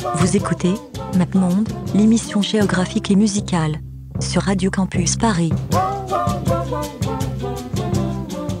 [0.00, 0.74] Vous écoutez
[1.16, 3.80] MapMonde, l'émission géographique et musicale
[4.18, 5.52] sur Radio Campus Paris.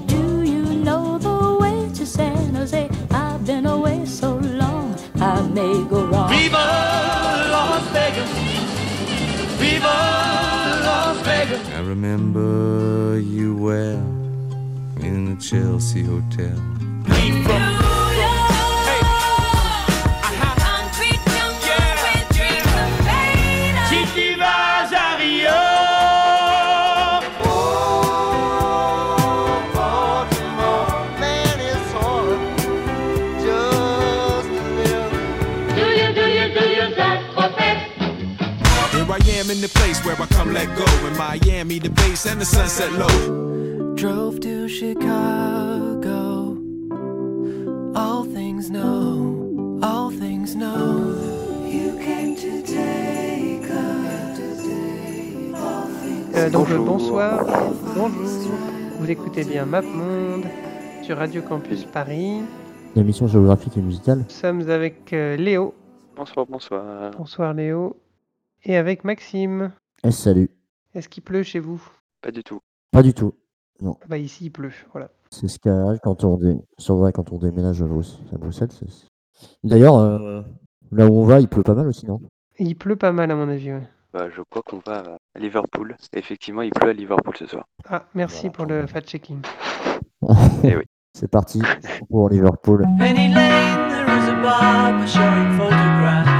[0.06, 2.88] Do you know the way to San Jose?
[3.10, 6.28] I've been away so long, I may go wrong.
[6.28, 6.58] Viva
[7.50, 8.28] Las Vegas!
[9.58, 9.96] Viva
[10.84, 11.60] Las Vegas!
[11.74, 14.02] I remember you well
[15.02, 16.52] in the Chelsea Hotel.
[39.90, 40.84] Place where I come let go.
[41.08, 43.94] In Miami, the base and the sunset low.
[43.96, 46.56] Drove to Chicago.
[47.94, 51.16] All things know, all things know.
[51.66, 53.60] You came to take
[56.32, 57.44] Euh, donc bonsoir,
[57.96, 58.52] bonjour,
[58.98, 60.44] vous écoutez bien MapMonde
[61.02, 62.40] sur Radio Campus Paris.
[62.94, 64.18] L'émission géographique et musicale.
[64.18, 65.74] Nous sommes avec euh, Léo,
[66.16, 67.10] Bonsoir, bonsoir.
[67.18, 67.96] bonsoir Léo,
[68.64, 69.72] et avec Maxime.
[70.02, 70.48] Eh, salut.
[70.94, 71.82] Est-ce qu'il pleut chez vous?
[72.22, 72.60] Pas du tout.
[72.90, 73.34] Pas du tout.
[74.08, 75.10] Bah ici il pleut, voilà.
[75.30, 76.54] C'est ce qui arrive quand on, dé...
[76.88, 78.68] ouais, quand on déménage à, Bruxelles.
[79.64, 80.42] D'ailleurs, euh,
[80.92, 82.20] là où on va, il pleut pas mal aussi, non?
[82.58, 83.88] Il pleut pas mal à mon avis, ouais.
[84.12, 85.96] Bah, je crois qu'on va à Liverpool.
[86.12, 87.64] Effectivement, il pleut à Liverpool ce soir.
[87.88, 89.40] Ah, merci pour le fact-checking.
[90.62, 90.84] Eh oui.
[91.14, 91.62] C'est parti
[92.10, 92.84] pour Liverpool.
[92.98, 96.39] Penny Lane, there is a barber showing photographs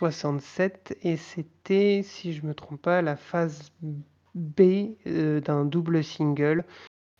[0.00, 3.72] 1967, et c'était, si je me trompe pas, la phase
[4.34, 4.60] B
[5.06, 6.64] euh, d'un double single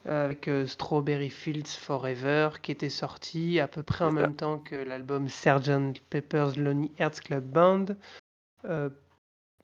[0.07, 4.77] avec euh, Strawberry Fields Forever, qui était sorti à peu près en même temps que
[4.77, 6.01] l'album Sgt.
[6.11, 7.87] Pepper's Lonely Hearts Club Band.
[8.65, 8.89] Euh,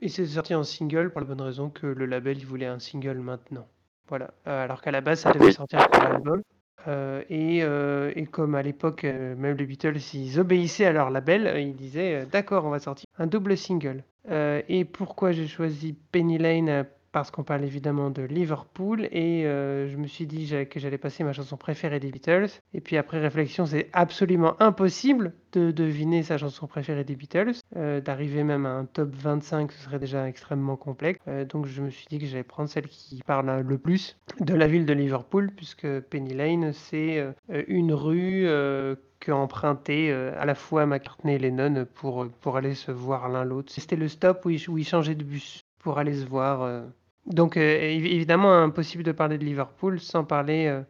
[0.01, 2.81] et c'est sorti en single pour la bonne raison que le label il voulait un
[2.81, 3.69] single maintenant.
[4.09, 4.33] Voilà.
[4.47, 6.43] Euh, alors qu'à la base, ça devait sortir comme album.
[6.89, 11.11] Euh, et, euh, et comme à l'époque, euh, même les Beatles, ils obéissaient à leur
[11.11, 14.05] label, ils disaient d'accord, on va sortir un double single.
[14.31, 19.97] Et pourquoi j'ai choisi Penny Lane Parce qu'on parle évidemment de Liverpool et euh, je
[19.97, 22.49] me suis dit que j'allais passer ma chanson préférée des Beatles.
[22.75, 27.53] Et puis après réflexion, c'est absolument impossible de deviner sa chanson préférée des Beatles.
[27.77, 31.21] Euh, D'arriver même à un top 25, ce serait déjà extrêmement complexe.
[31.29, 34.55] Euh, donc je me suis dit que j'allais prendre celle qui parle le plus de
[34.55, 37.25] la ville de Liverpool, puisque Penny Lane, c'est
[37.69, 43.45] une rue euh, à la fois McCartney et Lennon pour, pour aller se voir l'un
[43.45, 43.73] l'autre.
[43.73, 46.85] C'était le stop où ils, changeaient de bus pour aller se voir.
[47.27, 50.83] Donc euh, évi- évidemment, impossible de parler de Liverpool sans parler euh,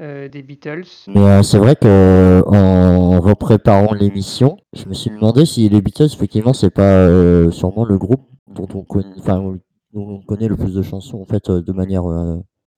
[0.00, 0.84] euh, des Beatles.
[1.08, 6.52] Mais c'est vrai que en repréparant l'émission, je me suis demandé si les Beatles, effectivement,
[6.52, 8.22] c'est pas sûrement le groupe
[8.54, 9.58] dont on connaît, enfin, où-
[9.92, 12.04] dont on connaît le plus de chansons en fait de manière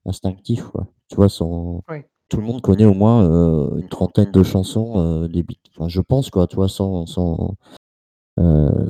[0.06, 0.86] instinctive, quoi.
[1.08, 1.82] Tu vois, sans
[2.28, 3.22] tout le monde connaît au moins
[3.76, 5.70] une trentaine de chansons des Beatles.
[5.76, 7.54] Enfin, je pense, quoi, tu vois, sans sans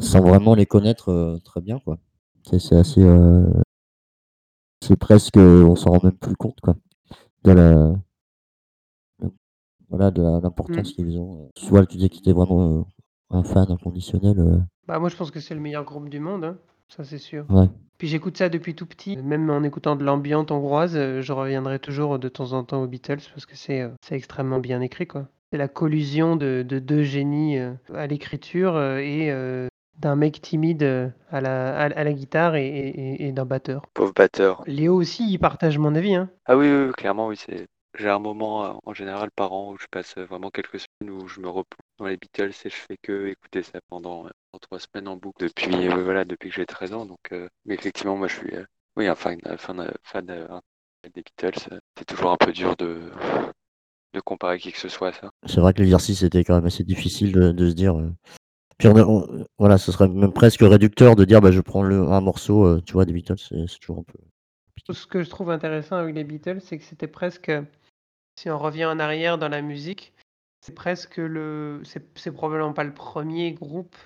[0.01, 1.99] sans vraiment les connaître très bien, quoi.
[2.49, 3.45] C'est c'est assez, euh,
[4.83, 6.75] c'est presque, on s'en rend même plus compte, quoi,
[7.45, 7.95] de la
[9.89, 10.95] voilà, de l'importance Mm.
[10.95, 11.43] qu'ils ont.
[11.43, 11.49] euh.
[11.59, 12.83] Soit tu disais que tu vraiment euh,
[13.31, 14.39] un fan inconditionnel.
[14.39, 16.57] euh, Bah, moi, je pense que c'est le meilleur groupe du monde, hein,
[16.89, 17.45] ça c'est sûr.
[17.51, 17.69] Ouais.
[17.99, 21.79] Puis j'écoute ça depuis tout petit, même en écoutant de l'ambiance hongroise, euh, je reviendrai
[21.81, 25.07] toujours de temps en temps aux Beatles parce que c'est euh, c'est extrêmement bien écrit,
[25.07, 25.27] quoi.
[25.53, 29.67] C'est la collusion de, de deux génies euh, à l'écriture euh, et euh,
[30.01, 33.83] d'un mec timide euh, à la, à, à la guitare et, et- et d'un batteur.
[33.95, 34.63] Pauvre batteur.
[34.67, 36.31] Léo aussi, il partage mon avis, hein.
[36.47, 37.67] Ah oui, oui, oui, clairement, oui, c'est.
[37.99, 41.13] J'ai un moment euh, en général par an où je passe euh, vraiment quelques semaines
[41.13, 44.31] où je me replonge dans les Beatles et je fais que écouter ça pendant, euh,
[44.53, 47.05] pendant trois semaines en boucle depuis euh, voilà depuis que j'ai 13 ans.
[47.05, 48.65] Donc, euh, mais effectivement, moi je suis euh,
[48.97, 50.47] oui un fan, fan, fan euh,
[51.13, 51.81] des Beatles.
[51.99, 53.11] C'est toujours un peu dur de
[54.13, 55.31] de comparer qui que ce soit à ça.
[55.47, 57.97] C'est vrai que l'exercice était quand même assez difficile de, de se dire.
[59.59, 62.83] Voilà, ce serait même presque réducteur de dire bah, je prends le, un morceau, euh,
[62.85, 64.19] tu vois, des Beatles, c'est toujours un peu.
[64.93, 67.53] Ce que je trouve intéressant avec les Beatles, c'est que c'était presque,
[68.37, 70.13] si on revient en arrière dans la musique,
[70.61, 73.97] c'est presque le, c'est probablement pas le premier groupe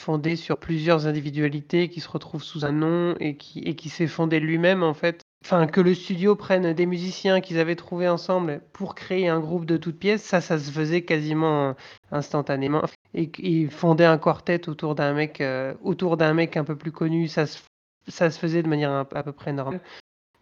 [0.00, 4.08] fondé sur plusieurs individualités qui se retrouvent sous un nom et qui, et qui s'est
[4.08, 5.21] fondé lui-même en fait.
[5.44, 9.64] Enfin, que le studio prenne des musiciens qu'ils avaient trouvés ensemble pour créer un groupe
[9.64, 11.74] de toutes pièces, ça, ça se faisait quasiment
[12.12, 12.82] instantanément.
[13.14, 16.92] Et, et fonder un quartet autour d'un mec, euh, autour d'un mec un peu plus
[16.92, 17.58] connu, ça se,
[18.06, 19.80] ça se faisait de manière à peu près normale.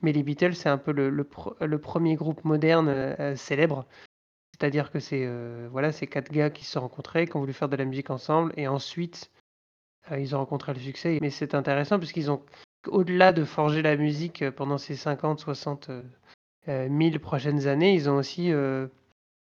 [0.02, 3.86] Mais les Beatles, c'est un peu le, le, premier groupe moderne euh, euh, célèbre.
[4.52, 5.26] C'est-à-dire que c'est
[5.70, 8.10] voilà, ces quatre gars qui se sont rencontrés, qui ont voulu faire de la musique
[8.10, 9.30] ensemble, et ensuite
[10.14, 11.18] ils ont rencontré le succès.
[11.22, 12.42] Mais c'est intéressant parce qu'ils ont,
[12.88, 16.02] au-delà de forger la musique euh, pendant ces 50, 60, euh,
[16.68, 18.86] euh, 1000 prochaines années, ils ont aussi euh,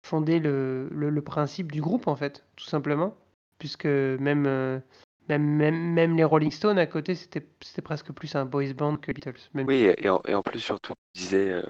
[0.05, 3.17] fondé le, le, le principe du groupe en fait, tout simplement.
[3.59, 4.81] Puisque même, euh,
[5.29, 7.47] même, même, même les Rolling Stones à côté, c'était
[7.83, 9.41] presque plus un boys band que les Beatles.
[9.55, 10.95] Même Oui, et en, et en plus surtout,
[11.33, 11.63] euh,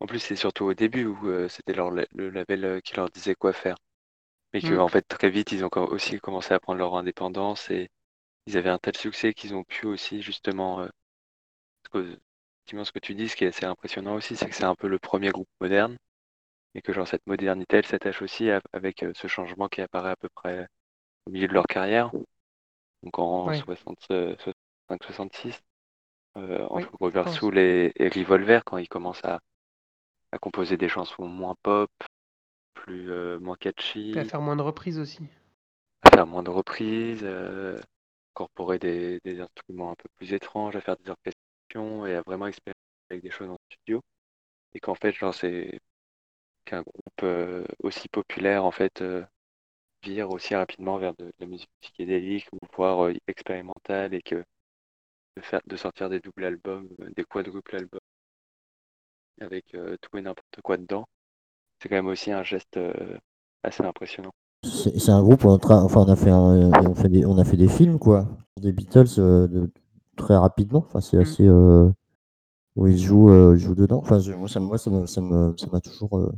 [0.00, 3.52] en plus c'est surtout au début où euh, c'était le label qui leur disait quoi
[3.52, 3.76] faire,
[4.52, 4.80] mais que Mm.
[4.80, 7.88] en fait très vite ils ont aussi commencé à prendre leur indépendance et
[8.46, 10.88] ils avaient un tel succès qu'ils ont pu aussi justement, euh,
[11.84, 11.98] ce que,
[12.60, 14.74] effectivement, ce que tu dis, ce qui est assez impressionnant aussi, c'est que c'est un
[14.74, 15.96] peu le premier groupe moderne
[16.74, 20.10] et que genre cette modernité elle s'attache aussi à- avec euh, ce changement qui apparaît
[20.12, 20.68] à peu près
[21.26, 22.12] au milieu de leur carrière,
[23.02, 23.64] donc en Ouais.
[23.64, 25.62] 60, euh, 65-66
[26.38, 27.40] euh, Oui, entre je Grover pense.
[27.40, 29.40] Soul et, et Revolver quand ils commencent à,
[30.32, 31.90] à composer des chansons moins pop,
[32.74, 35.28] plus euh, moins catchy, Puis à faire moins de reprises aussi.
[36.02, 37.78] à faire moins de reprises, euh,
[38.34, 42.80] incorporer des, instruments un peu plus étranges, à faire des orchestrations et à vraiment expérimenter
[43.10, 44.02] avec des choses en studio.
[44.74, 45.80] Et qu'en fait, genre, c'est
[46.64, 49.24] qu'un groupe euh, aussi populaire en fait euh,
[50.02, 54.44] vire aussi rapidement vers de, la musique psychédélique ou voire euh, expérimentale et que
[55.66, 58.00] de sortir des doubles albums, des quadruples albums
[59.40, 59.66] avec
[60.00, 61.06] tout et n'importe quoi dedans,
[61.80, 62.78] c'est quand même aussi un geste
[63.64, 64.32] assez impressionnant.
[64.64, 67.36] C'est un groupe où on, tra- enfin, on, a fait un- on, fait des, on
[67.38, 68.26] a fait des films, quoi.
[68.60, 69.70] Des Beatles euh, de-
[70.16, 70.84] très rapidement.
[70.86, 71.20] Enfin, c'est Mm.
[71.20, 71.46] assez.
[71.46, 71.90] euh,
[72.76, 73.98] où ils jouent, euh, ils jouent dedans.
[73.98, 76.18] Enfin, je- moi, ça, me- moi, ça me- ça me- ça m'a toujours.
[76.18, 76.32] euh,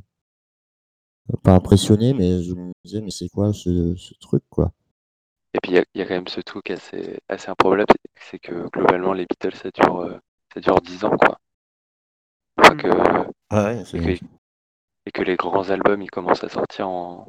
[1.43, 4.71] pas impressionné, mais je me disais, mais c'est quoi ce, ce truc, quoi?
[5.55, 7.85] Et puis il y, a- il y a quand même ce truc assez, assez improbable,
[8.21, 10.19] c'est- que globalement les Beatles ça dure, euh,
[10.55, 11.39] ça dure 10 ans quoi.
[12.59, 12.77] Enfin, Mm.
[12.77, 12.89] que,
[13.51, 14.25] Ah ouais, et, que,
[15.07, 17.27] et que les grands albums ils commencent à sortir en,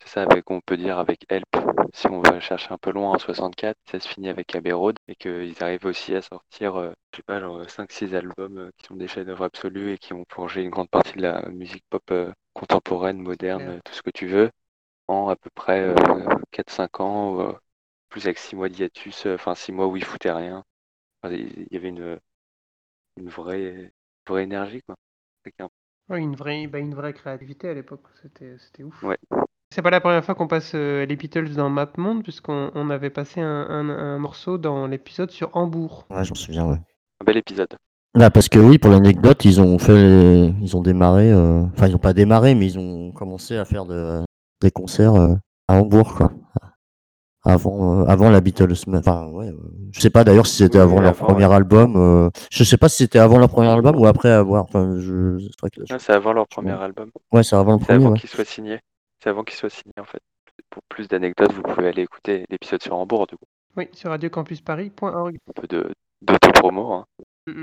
[0.00, 1.46] C'est ça, avec, on peut dire avec Help,
[1.92, 4.96] si on va chercher un peu loin en 64, ça se finit avec Abbey Road
[5.08, 8.86] et qu'ils arrivent aussi à sortir, euh, je sais pas, genre 5-6 albums euh, qui
[8.86, 12.02] sont des chefs-d'œuvre absolus et qui ont forgé une grande partie de la musique pop
[12.12, 14.50] euh, contemporaine, moderne, tout ce que tu veux,
[15.08, 15.94] en à peu près euh,
[16.52, 17.54] 4-5 ans, ou, euh,
[18.10, 20.64] plus avec 6 mois d'hiatus, enfin 6 mois où ils foutaient rien.
[21.24, 22.20] Il y avait une,
[23.18, 23.92] une vraie,
[24.26, 24.96] vraie énergie, quoi.
[26.10, 28.06] Ouais, une vraie, bah, une vraie créativité à l'époque.
[28.20, 28.94] C'était, c'était ouf.
[29.02, 29.18] Ouais.
[29.74, 32.88] C'est pas la première fois qu'on passe euh, les Beatles dans Map Monde, puisqu'on on
[32.90, 36.06] avait passé un, un- un morceau dans l'épisode sur Hambourg.
[36.10, 36.78] Ouais, j'en souviens, ouais.
[37.20, 37.74] un bel épisode.
[38.14, 41.94] Là, parce que oui, pour l'anecdote, ils ont fait, ils ont démarré, euh, enfin, ils
[41.94, 44.24] ont pas démarré, mais ils ont commencé à faire de-
[44.62, 45.34] des concerts euh,
[45.68, 46.32] à Hambourg, quoi.
[47.44, 48.72] Avant, euh, avant la Beatles.
[48.86, 49.56] mais- Enfin, ouais, euh,
[49.92, 51.54] je sais pas d'ailleurs si c'était Oui, avant oui, leur avant, premier ouais.
[51.54, 51.94] album.
[51.96, 54.64] euh, je sais pas si c'était avant leur premier album ou après avoir.
[54.64, 57.10] Enfin, je, c'est vrai que je- Non, c'est avant leur je- premier album.
[57.32, 58.18] Ouais, c'est avant le C'est premier, avant ouais.
[58.20, 58.80] qu'il soit signé.
[59.22, 60.20] C'est avant qu'il soit signé en fait.
[60.70, 63.44] Pour plus d'anecdotes, vous pouvez aller écouter l'épisode sur Hambourg, du coup.
[63.76, 65.36] Oui, sur radiocampusparis.org.
[65.48, 65.90] Un peu de
[66.22, 66.92] d'auto-promo.
[66.92, 67.06] Hein.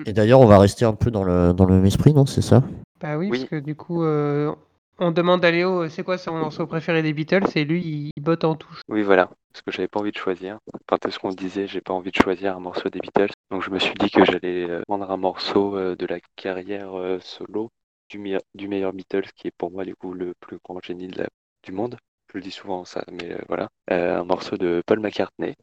[0.06, 2.26] Et d'ailleurs, on va rester un peu dans le, dans le même esprit, non?
[2.26, 2.64] C'est ça?
[3.02, 3.38] Bah oui, Oui.
[3.40, 4.54] parce que du coup, euh,
[5.00, 8.12] on demande à Léo, euh, c'est quoi son morceau préféré des Beatles, et lui, il,
[8.16, 8.80] il botte en touche.
[8.88, 9.30] Oui, voilà.
[9.52, 10.58] Parce que j'avais pas envie de choisir.
[10.90, 13.32] Enfin, tout ce qu'on disait, j'ai pas envie de choisir un morceau des Beatles.
[13.52, 17.70] Donc je me suis dit que j'allais euh, prendre un morceau de la carrière solo
[18.10, 21.08] du, meilleur- du meilleur Beatles, qui est pour moi, du coup, le plus grand génie
[21.08, 21.28] de la-
[21.66, 21.98] du monde.
[22.32, 23.70] Je le dis souvent, ça, mais euh, voilà.
[23.92, 25.56] Euh, un morceau de Paul McCartney.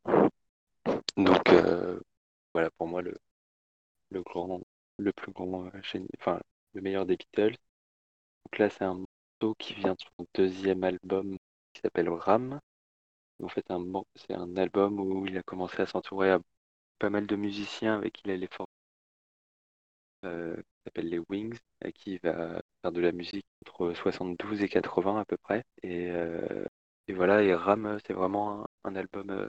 [1.16, 2.00] Donc, euh,
[2.54, 3.14] voilà, pour moi, le,
[4.10, 4.60] le grand,
[4.98, 5.70] le plus grand
[6.20, 6.40] enfin,
[6.74, 7.56] le meilleur des Beatles.
[8.46, 11.38] Donc là, c'est un morceau qui vient de son deuxième album
[11.74, 12.60] qui s'appelle Ram.
[13.42, 13.64] En fait,
[14.16, 16.40] c'est un album où il a commencé à s'entourer à
[16.98, 18.68] pas mal de musiciens avec qui il allait former,
[20.24, 25.20] euh, s'appelle les Wings, avec qui va faire de la musique entre 72 et 80
[25.20, 25.64] à peu près.
[25.82, 26.64] Et, euh,
[27.08, 29.48] et voilà, et Ram, c'est vraiment un, album euh,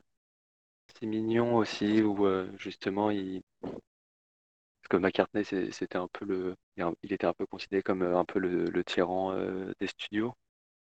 [0.90, 3.42] assez mignon aussi, où euh, justement il.
[3.62, 6.56] Parce que McCartney, c'était un peu le.
[7.04, 10.34] Il était un peu considéré comme euh, un peu le, tyran euh, des studios,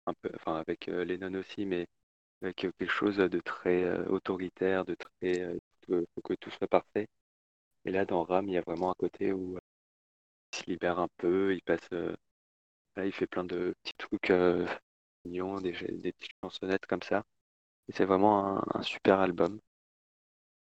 [0.07, 1.87] un peu, enfin avec euh, Lennon aussi, mais
[2.43, 6.51] avec euh, quelque chose de très euh, autoritaire, de très euh, que, faut que tout
[6.51, 7.07] soit parfait.
[7.85, 9.59] Et là, dans Ram, il y a vraiment un côté où euh,
[10.53, 12.15] se libère un peu, il passe, euh,
[12.95, 14.67] là, il fait plein de petits trucs euh,
[15.25, 17.23] mignons, des, petites chansonnettes comme ça.
[17.89, 19.59] C'est vraiment un, super album.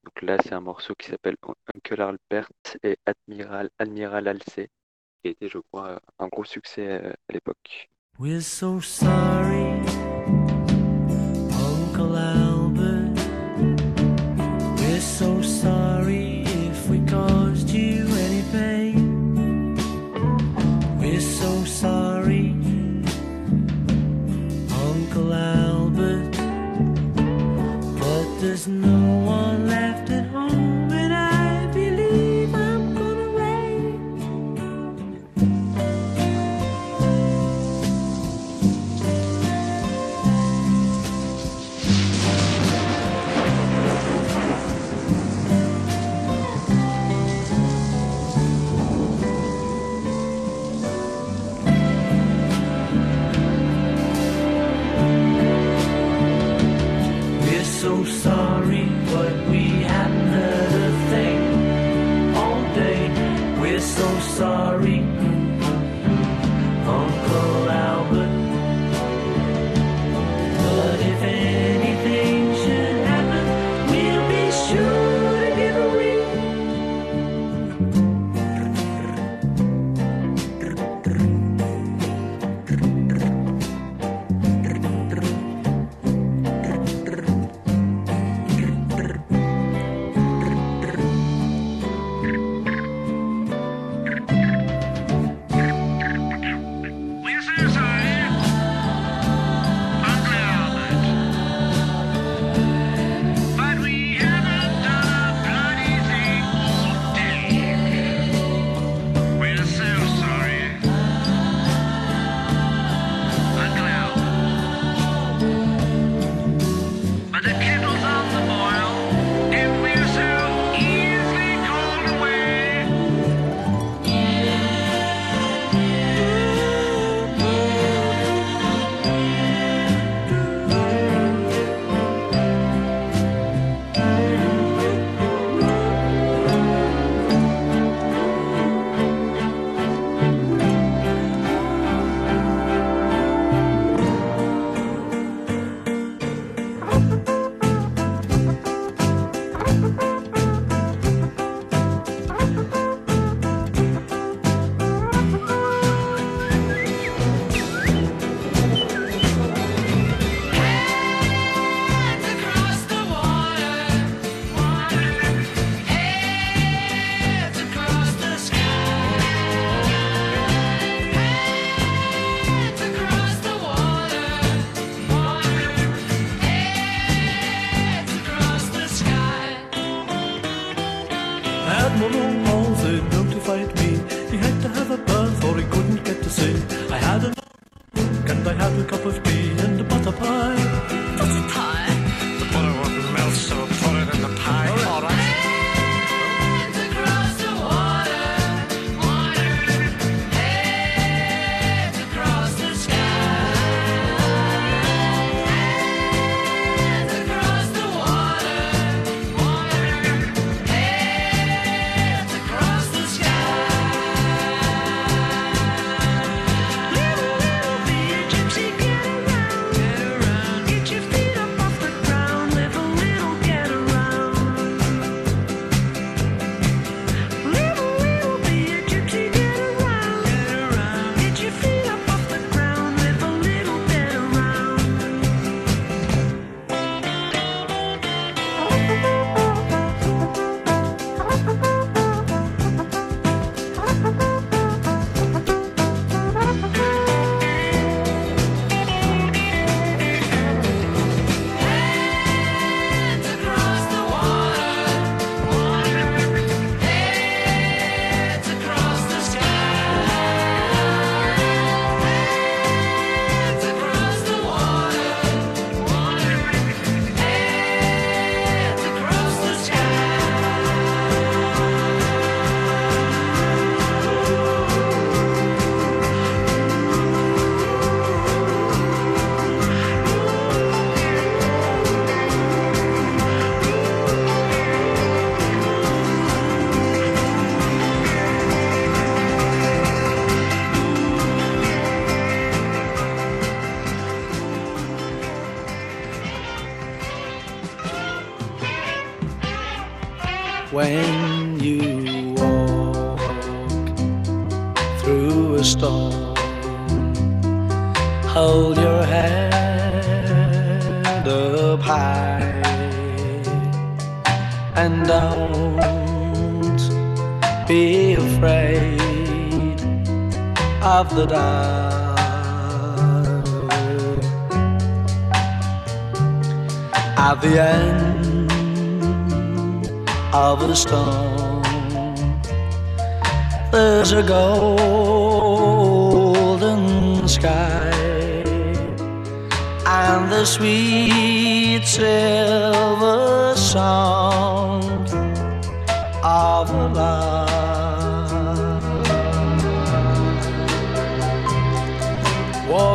[0.03, 1.37] Donc là, c'est un morceau qui s'appelle
[1.73, 2.51] Uncle Albert
[2.83, 4.69] et Admiral, Admiral Halsey,
[5.21, 7.89] qui a été, je crois, un gros succès euh, à l'époque.
[8.17, 9.75] We're so sorry.
[21.15, 22.04] We're so sorry,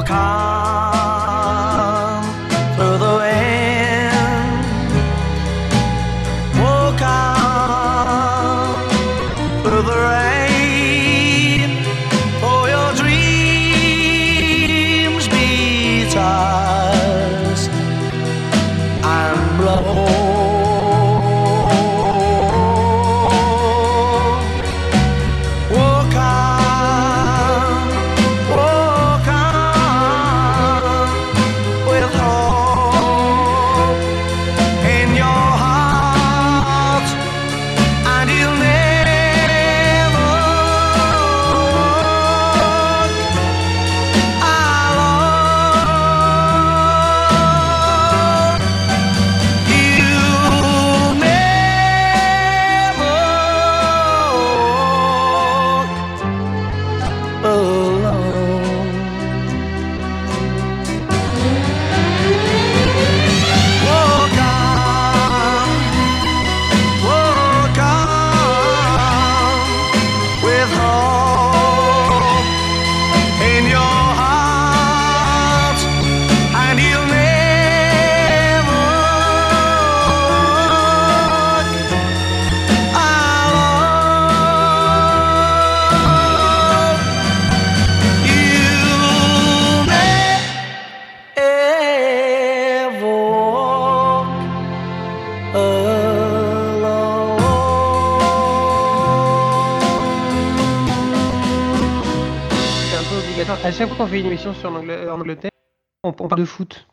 [0.01, 0.70] Walk
[104.01, 105.51] qu'on fait une émission sur l'Angl- en Angleterre,
[106.05, 106.89] on, on parle de foot.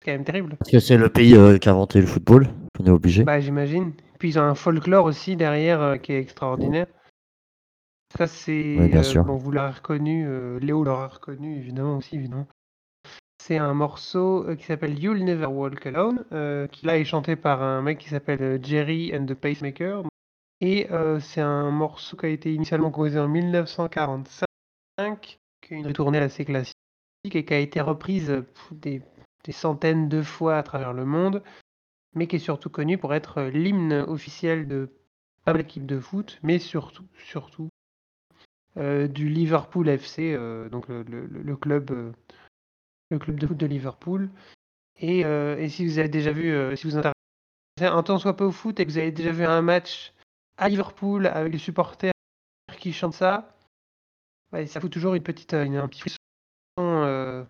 [0.00, 0.56] C'est quand même terrible.
[0.58, 2.48] Parce que c'est le pays euh, qui a inventé le football,
[2.80, 3.22] on est obligé.
[3.22, 3.92] Bah, j'imagine.
[4.18, 6.86] Puis ils ont un folklore aussi derrière euh, qui est extraordinaire.
[8.18, 8.88] Ça, c'est.
[8.88, 9.24] Bien euh, sûr.
[9.24, 12.48] bon, vous l'aurez reconnu, euh, Léo l'aura reconnu, évidemment, aussi, évidemment.
[13.40, 17.36] C'est un morceau euh, qui s'appelle You'll Never Walk Alone, euh, qui là est chanté
[17.36, 20.02] par un mec qui s'appelle euh, Jerry and the Pacemaker.
[20.60, 24.46] Et euh, c'est un morceau qui a été initialement composé en 1945,
[25.20, 25.41] qui est
[25.72, 26.76] une retournelle assez classique
[27.24, 29.02] et qui a été reprise euh, des,
[29.50, 31.42] centaines de fois à travers le monde,
[32.14, 34.90] mais qui est surtout connu pour être euh, l'hymne officiel de
[35.44, 37.68] pas mal d'équipes de foot, mais surtout, surtout
[38.76, 40.36] euh, du Liverpool FC,
[40.70, 42.14] donc le, club,
[43.10, 44.30] le club de foot de Liverpool.
[45.00, 47.16] Et, et si vous avez déjà vu, si vous intéressez
[47.80, 50.14] un temps soit peu au foot et que vous avez déjà vu un match
[50.58, 52.12] à Liverpool avec les supporters
[52.78, 53.56] qui chantent ça,
[54.52, 56.16] ouais, ça fout toujours une petite, euh, une- un petit frisson
[56.78, 57.44] euh,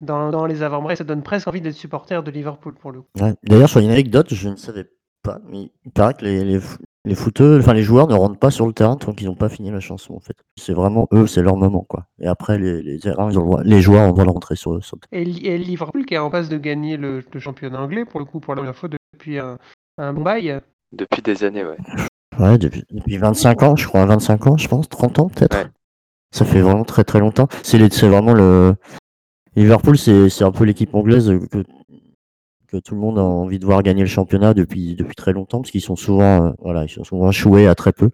[0.00, 0.92] dans, dans les avant-bras.
[0.92, 3.08] et Ça donne presque envie d'être supporter de Liverpool pour le coup.
[3.20, 3.34] Ouais.
[3.44, 4.90] D'ailleurs, sur une anecdote, je ne savais
[5.22, 6.60] pas, mais il paraît que les, les,
[7.04, 9.48] les footeux, enfin les joueurs ne rentrent pas sur le terrain tant qu'ils n'ont pas
[9.48, 10.36] fini la chanson en fait.
[10.56, 12.06] C'est vraiment eux, c'est leur moment quoi.
[12.20, 14.30] Et après, les, les, terrains, ils ont le droit- les joueurs ont le droit de
[14.30, 15.22] rentrer sur, sur le terrain.
[15.24, 18.26] Et, et Liverpool qui est en passe de gagner le, le championnat anglais pour le
[18.26, 19.58] coup pour la première fois depuis un,
[19.98, 20.60] un bon bail.
[20.92, 21.76] Depuis des années, ouais.
[22.38, 25.56] Ouais, depuis, depuis 25 ans, je crois, 25 ans, je pense, 30 ans peut-être.
[25.56, 25.66] Ouais.
[26.30, 27.48] Ça fait vraiment très très longtemps.
[27.62, 28.74] C'est les- c'est vraiment le.
[29.56, 31.64] Liverpool, c'est c'est un peu l'équipe anglaise que,
[32.68, 35.60] que tout le monde a envie de voir gagner le championnat depuis, depuis très longtemps,
[35.62, 38.10] parce qu'ils sont souvent, euh, voilà, ils sont souvent choués à très peu.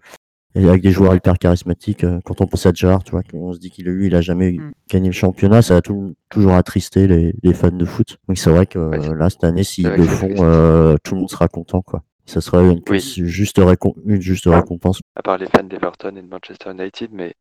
[0.57, 2.05] Et avec des joueurs hyper charismatiques.
[2.05, 4.21] euh, Quand on pense à Gerrard, tu vois, on se dit qu'il lui, il a
[4.21, 4.71] jamais Mm.
[4.89, 8.17] gagné le championnat, ça a tout- toujours attristé les, les fans de foot.
[8.29, 11.19] Donc c'est vrai que Ouais, c'est- là, cette année, s'ils le font, euh, tout le
[11.19, 12.03] monde sera content, quoi.
[12.25, 13.01] Ça serait une, Oui.
[13.01, 15.01] juste, récom- une juste récompense.
[15.17, 17.33] À part les fans d'Everton et de Manchester United, mais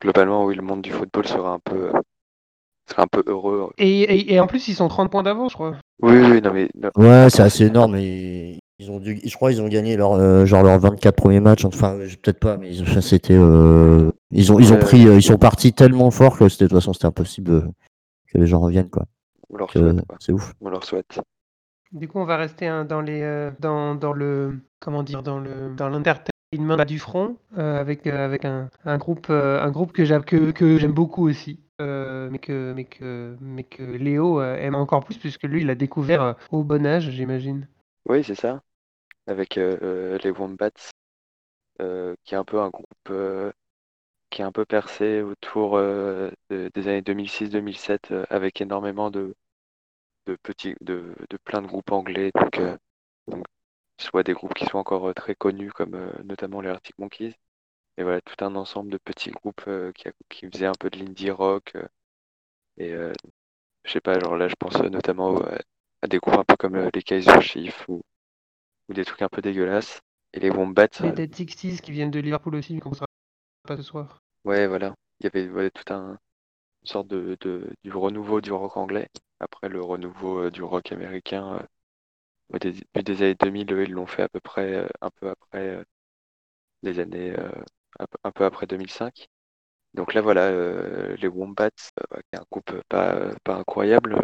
[0.00, 1.90] globalement, oui, le monde du football sera un peu,
[2.88, 3.70] sera un peu heureux.
[3.78, 5.76] Et, et, et en plus ils sont 30 points d'avance je crois.
[6.02, 7.96] Oui, oui, non, mais non, Ouais, c'est assez énorme.
[7.96, 11.40] Et ils ont dû, je crois qu'ils ont gagné leur, euh, genre leurs 24 premiers
[11.40, 11.64] matchs.
[11.64, 15.16] Enfin, peut-être pas, mais ils- enfin, c'était, euh, ils ont, ils ont Euh, pris, euh,
[15.16, 17.62] ils sont partis tellement fort que c'était, de toute façon, c'était impossible euh,
[18.32, 19.04] que les gens reviennent, quoi.
[19.50, 19.96] on leur souhaite.
[20.20, 20.52] C'est ouf.
[20.60, 21.18] On leur souhaite.
[21.90, 25.38] Du coup on va rester hein, dans les euh, dans, dans le comment dire dans
[25.40, 25.88] le dans
[26.52, 30.04] l'entertainment bas du front euh, avec euh, avec un, un groupe euh, un groupe que
[30.04, 31.60] j'aime que, que beaucoup aussi.
[31.78, 36.36] mais que mais que mais que Léo aime encore plus puisque lui il l'a découvert
[36.50, 37.68] au bon âge j'imagine.
[38.06, 38.62] Oui, c'est ça.
[39.26, 40.70] Avec les Wombats,
[42.24, 43.12] qui est un peu un groupe
[44.30, 49.34] qui est un peu percé autour de- des années 2006-2007, euh, avec énormément de,
[50.26, 52.60] de petits, de, de plein de groupes anglais, donc
[53.98, 57.34] soit des groupes qui sont encore euh, très connus, comme euh, notamment les Arctic Monkeys,
[57.98, 60.98] et voilà, tout un ensemble de petits groupes euh, qui, qui faisaient un peu de
[61.00, 61.74] l'indie rock,
[62.78, 62.92] et
[63.84, 65.40] je sais pas, genre là, je pense notamment
[66.02, 68.02] à des groupes un peu comme les Kaiser Chiefs ou,
[68.88, 70.00] ou des trucs un peu dégueulasses.
[70.34, 72.94] Et les Wombats, Les euh, Dead Sixties qui viennent de Liverpool aussi qu'on ne
[73.68, 74.22] pas ce soir.
[74.44, 76.18] ouais, voilà, il y avait ouais, tout un
[76.82, 79.08] une sorte de, de- du renouveau du rock anglais.
[79.40, 81.66] Après le renouveau euh, du rock américain, euh,
[82.52, 85.10] au dé- début des années 2000, eux, ils l'ont fait à peu près euh, un
[85.10, 85.84] peu après euh,
[86.82, 87.50] les années euh,
[88.24, 89.28] un, peu, après 2005.
[89.94, 90.50] Donc là voilà,
[91.16, 91.70] les Wombats,
[92.10, 94.16] bah, qui est un groupe pas, pas incroyable,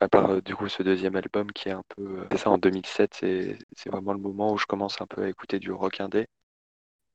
[0.00, 3.14] à part du coup ce deuxième album qui est un peu, c'est ça en 2007,
[3.14, 3.58] c'est
[3.90, 6.26] vraiment le moment où je commence un peu à écouter du rock indé,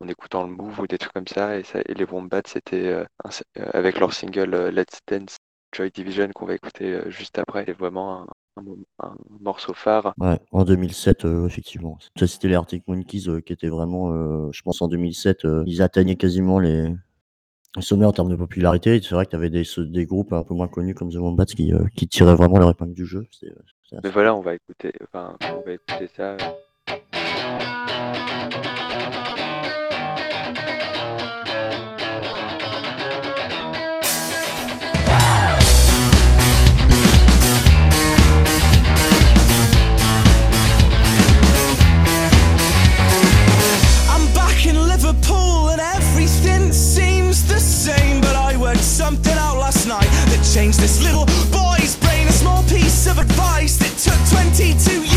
[0.01, 3.05] en écoutant le Move ou des trucs comme ça, et, ça, et les Wombats c'était
[3.55, 5.37] avec leur single Let's Dance
[5.73, 8.27] Joy Division qu'on va écouter juste après, c'est vraiment un,
[8.99, 10.13] un morceau phare.
[10.17, 11.97] Ouais, en 2007, euh, effectivement.
[12.17, 15.63] Ça, C'était les Arctic Monkeys euh, qui étaient vraiment, euh, je pense, en 2007, euh,
[15.67, 16.87] ils atteignaient quasiment les,
[17.75, 18.99] les sommets en termes de popularité.
[19.01, 21.45] C'est vrai que tu avais des, des groupes un peu moins connus comme The Wombats
[21.45, 23.25] qui, qui tiraient vraiment leur épingle du jeu.
[23.91, 26.37] Mais assez- voilà, on va écouter, enfin, on va écouter ça.
[47.87, 48.19] Same.
[48.19, 52.27] But I worked something out last night that changed this little boy's brain.
[52.27, 55.16] A small piece of advice that took 22 years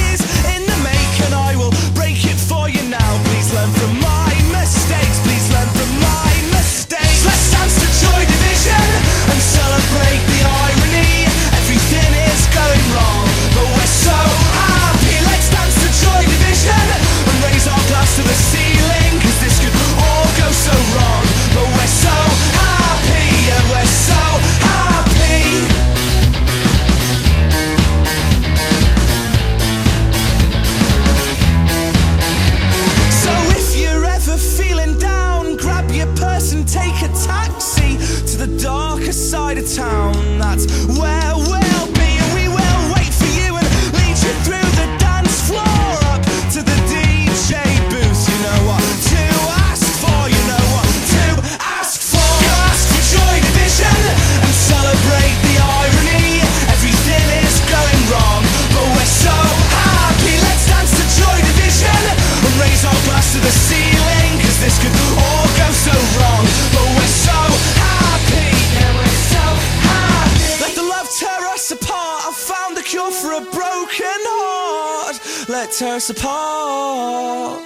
[75.72, 77.62] tear us apart.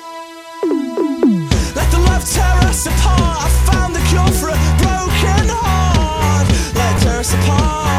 [1.75, 3.45] Let the love tear us apart.
[3.45, 6.47] I found the cure for a broken heart.
[6.75, 7.94] Let us apart.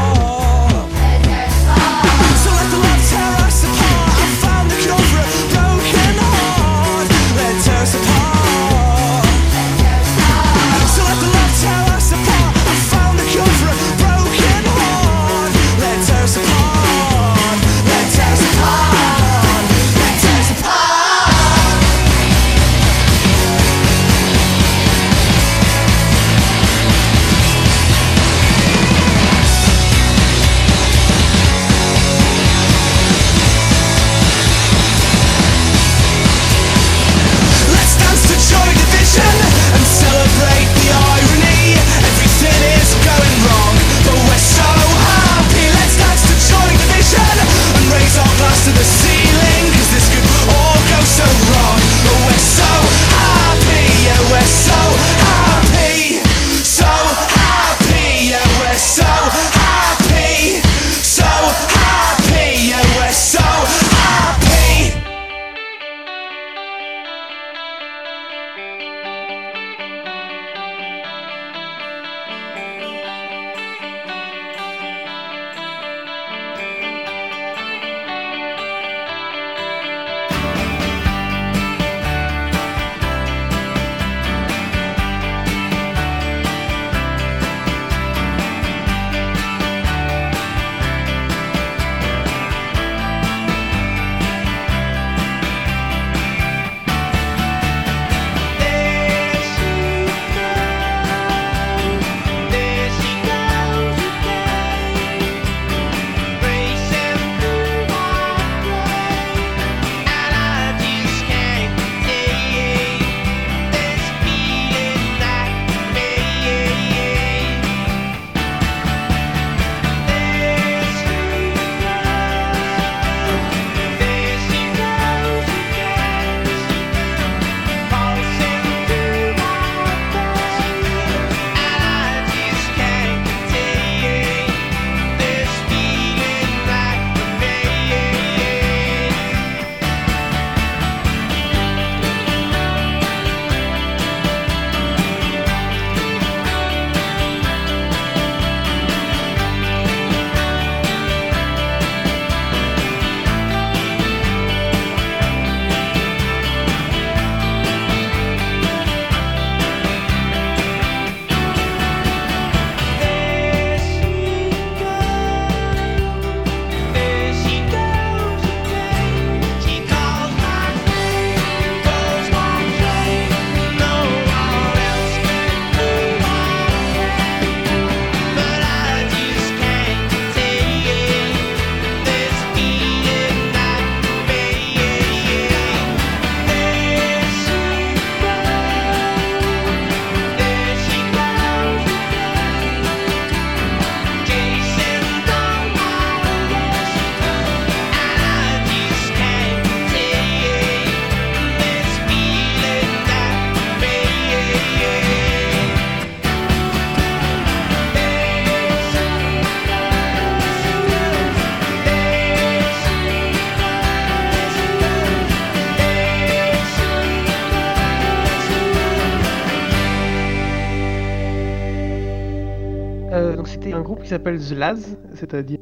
[224.16, 225.60] S'appelle The Laz, c'est-à-dire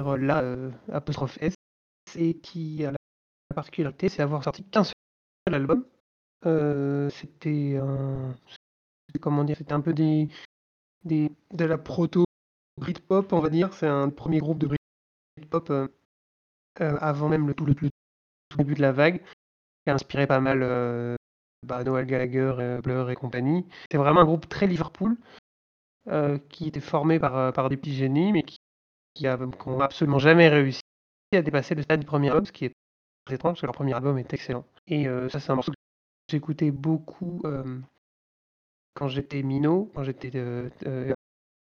[0.00, 1.54] euh, la euh, apostrophe S,
[2.14, 2.98] et qui a la
[3.54, 4.94] particularité, c'est d'avoir sorti qu'un seul
[5.46, 5.86] album.
[6.44, 8.34] Euh, c'était un,
[9.18, 10.28] comment dire, c'était un peu des,
[11.04, 12.26] des de la proto
[12.78, 13.72] Britpop, on va dire.
[13.72, 14.68] C'est un premier groupe de
[15.38, 15.88] Britpop euh,
[16.76, 19.22] avant même le tout, le, le début de la vague,
[19.84, 21.16] qui a inspiré pas mal
[21.66, 23.64] bah, Noel Gallagher, Blur et compagnie.
[23.90, 25.16] C'est vraiment un groupe très Liverpool
[26.08, 28.58] euh, qui était formé par, euh, par des petits génies, mais qui,
[29.14, 30.80] qui a- qui ont absolument jamais réussi
[31.34, 32.72] à dépasser le stade du premier album, ce qui est
[33.24, 34.64] très étrange, parce que leur premier album est excellent.
[34.86, 35.76] Et euh, ça, c'est un morceau que
[36.30, 37.42] j'écoutais beaucoup
[38.94, 40.30] quand j'étais minot, quand j'étais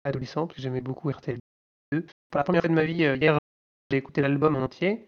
[0.04, 1.40] adolescent, parce j'aimais beaucoup RTL2.
[2.30, 3.38] Pour la première fois de ma vie, hier,
[3.90, 5.06] j'ai écouté l'album en entier,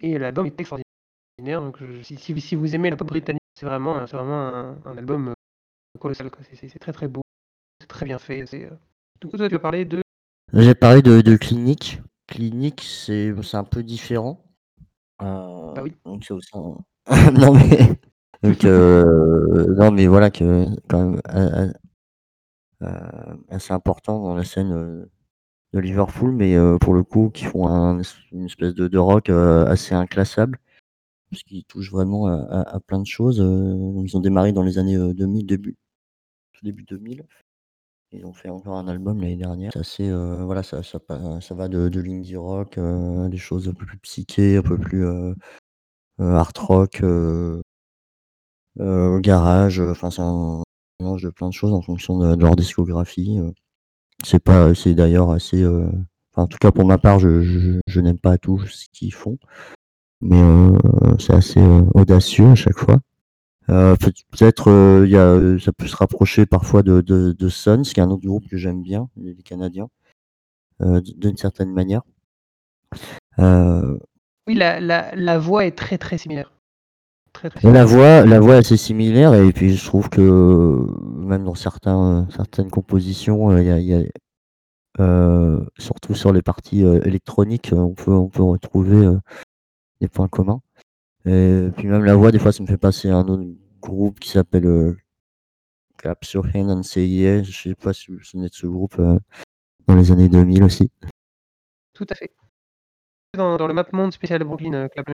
[0.00, 1.60] et l'album est extraordinaire.
[1.60, 5.34] Donc, si, si- vous aimez la pop britannique, c'est vraiment, vraiment un, album
[5.98, 6.30] colossal.
[6.54, 7.22] C'est- très très beau,
[7.92, 8.44] très bien fait.
[8.46, 8.70] c'est, euh,
[9.20, 10.02] Du coup, toi, tu vas parler de
[10.52, 12.00] J'ai parlé de, de clinique.
[12.26, 14.42] Clinique, c'est un peu différent.
[15.20, 15.92] Euh, Bah oui.
[16.04, 16.78] donc c'est aussi un-
[17.32, 17.98] non mais
[18.42, 21.72] donc euh, non mais voilà que quand même euh, euh,
[22.82, 25.04] euh, assez important dans la scène euh,
[25.74, 28.00] de Liverpool, mais euh, pour le coup qui font un,
[28.32, 30.58] une espèce de, de rock euh, assez inclassable,
[31.30, 33.40] parce qu'ils touchent vraiment à, à- à plein de choses.
[33.40, 35.76] euh, ils ont démarré dans les années euh, 2000, début
[36.52, 37.24] tout début 2000.
[38.12, 39.70] Ils ont fait encore un album l'année dernière.
[39.72, 40.98] C'est assez, euh, voilà, ça, ça,
[41.40, 44.76] ça va de, de l'indie rock, euh, des choses un peu plus psyché, un peu
[44.76, 45.34] plus euh,
[46.20, 47.60] euh, art rock, euh,
[48.80, 49.80] euh, garage.
[49.80, 50.62] euh, Enfin, c'est un
[51.00, 53.38] mélange de plein de choses en fonction de, leur discographie.
[53.40, 53.50] euh.
[54.24, 55.66] C'est pas, c'est d'ailleurs assez.
[55.66, 55.92] enfin,
[56.44, 59.38] en tout cas, pour ma part, je, je, je n'aime pas tout ce qu'ils font,
[60.20, 60.40] mais
[61.18, 61.60] c'est assez
[61.94, 62.98] audacieux à chaque fois.
[63.70, 67.32] Euh, peut- peut-être euh, il y a, euh, ça peut se rapprocher parfois de, de,
[67.32, 69.88] de Sons, qui est un autre groupe que j'aime bien, les Canadiens,
[70.82, 72.02] euh, d'une certaine manière.
[73.38, 73.98] Euh,
[74.48, 76.52] Oui, la, la, la voix est très très similaire.
[77.32, 80.86] Très, très la voix, la voix est assez similaire, et puis je trouve que euh,
[81.16, 84.02] même dans certains, certaines compositions, euh, il y a, y a,
[85.00, 89.18] euh, surtout sur les parties euh, électroniques, euh, on peut, on peut retrouver euh,
[90.02, 90.60] des points communs.
[91.26, 93.44] Et puis même la voix, des fois, ça me fait passer à un autre
[93.80, 94.96] groupe qui s'appelle euh,
[95.98, 97.46] Clap Your Hand and Say Yes.
[97.46, 99.18] Je sais pas si vous vous souvenez de ce groupe euh,
[99.86, 100.90] dans les années 2000 aussi.
[101.94, 102.32] Tout à fait.
[103.34, 105.08] Dans, dans le Map Monde spécial Brooklyn, euh, Clap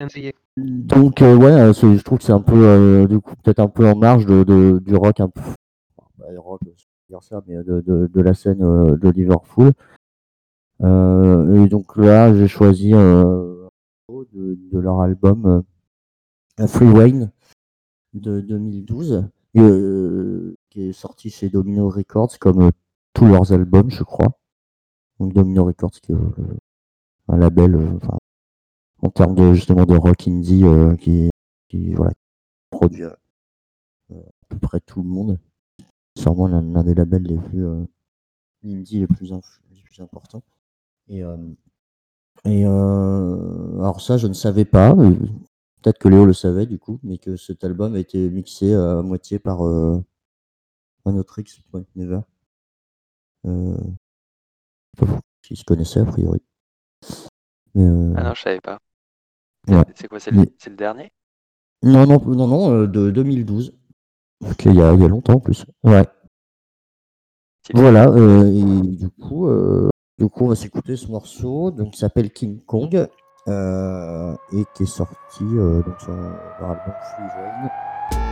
[0.00, 0.32] and Yes.
[0.56, 3.66] Donc euh, ouais, euh, je trouve que c'est un peu euh, du coup peut-être un
[3.68, 5.40] peu en marge de, de- du rock un peu
[6.18, 6.60] bah, rock,
[7.10, 9.72] dire ça, mais de, de, de la scène de Liverpool.
[10.82, 13.57] Euh, et donc là, j'ai choisi euh,
[14.08, 15.64] de, de leur album
[16.60, 17.30] euh, Free Wayne
[18.14, 22.70] de 2012, euh, qui est sorti chez Domino Records, comme euh,
[23.12, 24.38] tous leurs albums, je crois.
[25.20, 26.16] Donc Domino Records, qui est
[27.28, 27.76] un label,
[29.02, 31.28] en termes de justement de rock indie, euh, qui,
[31.68, 32.12] qui voilà,
[32.70, 33.10] produit euh,
[34.10, 35.38] à peu près tout le monde.
[36.16, 37.84] Sûrement l'un des labels les plus euh,
[38.64, 40.42] indie les plus, les plus importants.
[41.08, 41.22] Et,
[42.44, 44.94] et euh, alors ça, je ne savais pas.
[44.94, 49.00] Peut-être que Léo le savait du coup, mais que cet album a été mixé à
[49.02, 50.02] moitié par euh,
[51.04, 52.20] un autre X, Point Never.
[53.46, 53.76] Euh,
[54.98, 56.42] je sais pas qui se connaissait a priori.
[57.74, 58.78] Mais, euh, Ah non, je savais pas.
[59.68, 59.84] ouais.
[59.94, 61.10] C'est quoi, c'est le, Mais- c'est le dernier?
[61.82, 63.72] Non, non, non, non, euh, de 2012.
[64.40, 65.64] Donc il y y a longtemps en plus.
[65.84, 66.04] Ouais.
[67.74, 71.98] Voilà, euh, et du coup, euh, du coup, on va s'écouter ce morceau, donc qui
[71.98, 73.06] s'appelle King Kong,
[73.46, 78.27] euh, et qui est sorti euh, donc sur album Free Wayne.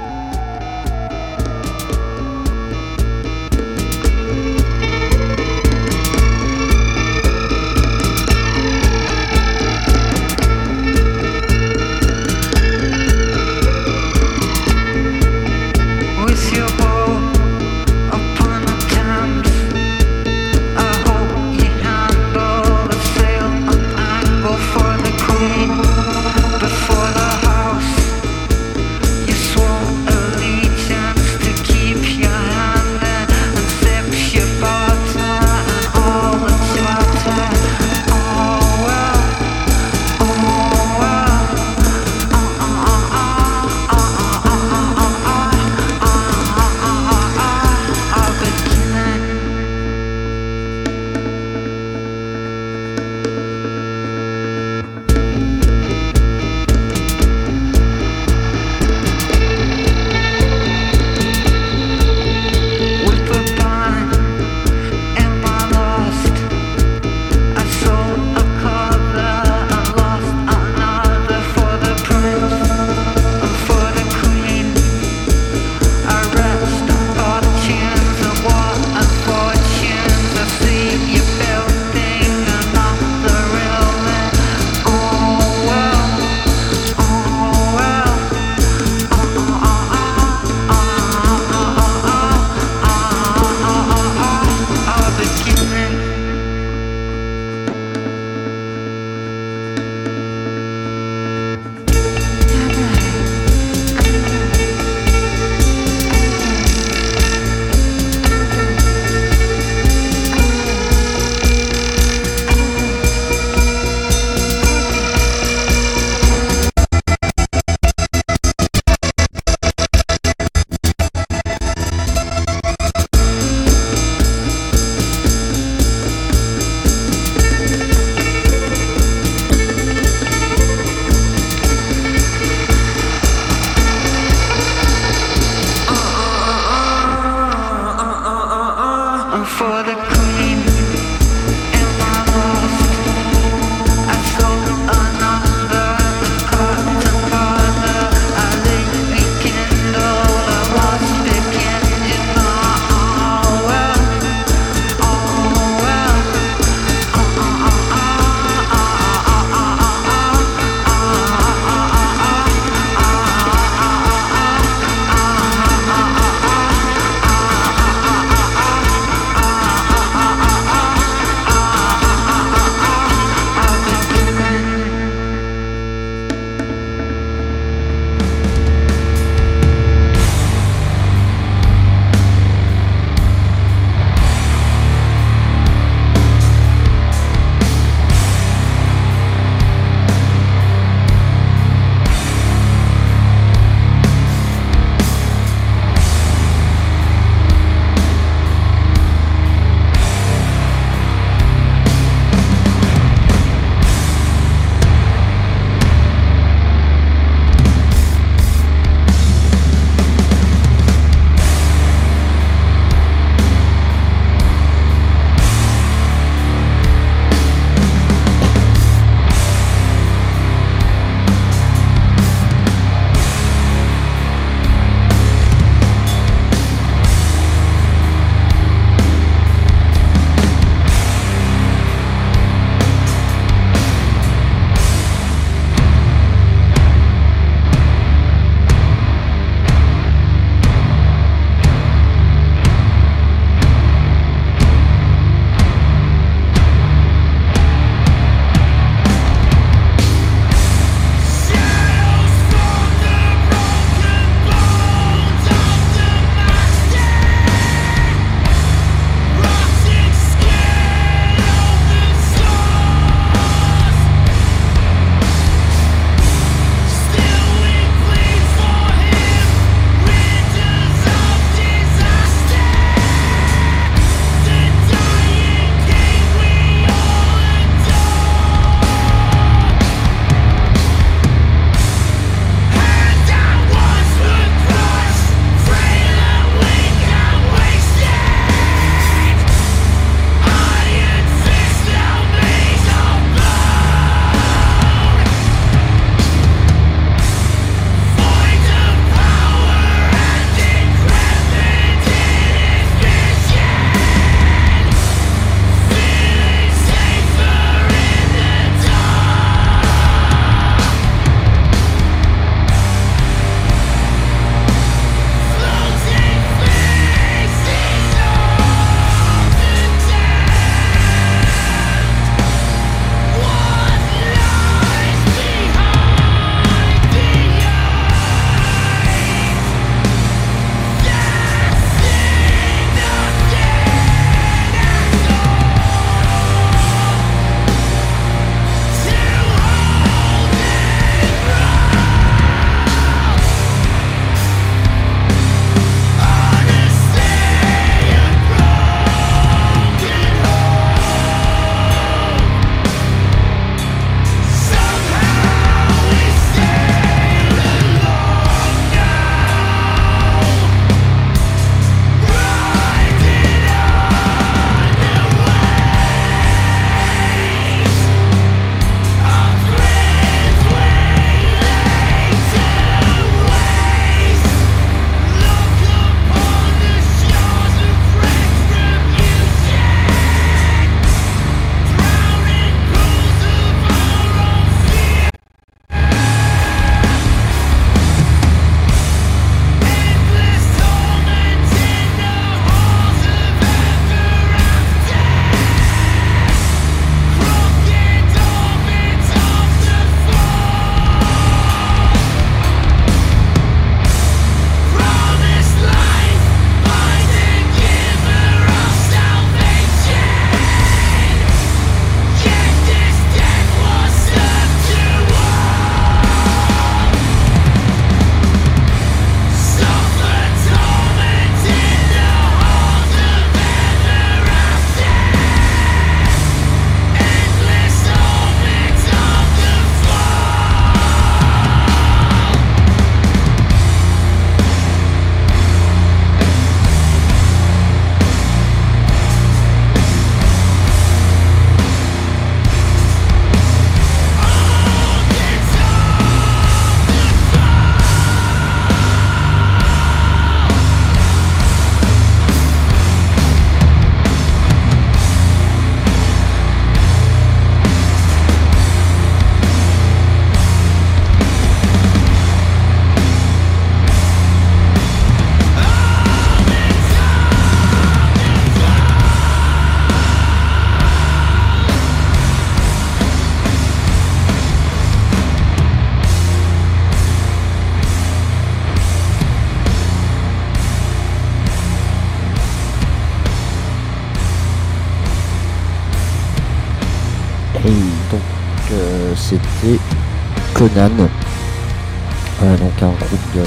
[490.98, 493.60] Euh, donc un groupe de,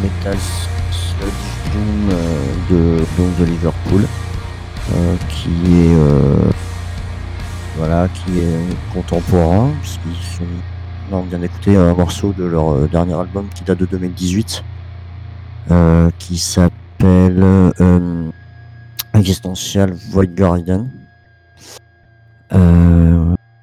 [0.00, 0.38] metal
[0.92, 1.32] sludge
[1.72, 4.06] doom euh, de, de Liverpool,
[4.94, 5.96] euh, qui est
[7.76, 10.44] voilà, qui est contemporain, puisqu'ils sont
[11.10, 14.62] on vient d'écouter un morceau de leur dernier album qui date de 2018,
[15.72, 17.72] euh, qui s'appelle
[19.12, 20.86] Existential Void Guardian.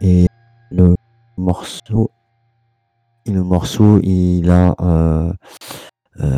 [0.01, 0.28] Et
[1.49, 2.11] morceau,
[3.25, 5.33] le morceau, il a, euh,
[6.19, 6.37] euh,